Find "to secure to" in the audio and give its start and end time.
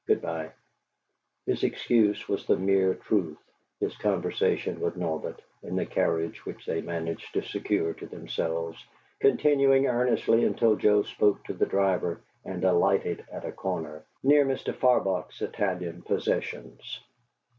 7.35-8.07